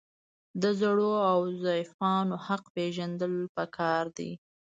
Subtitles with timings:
[0.61, 4.31] د زړو او ضعیفانو حق پیژندل پکار دي.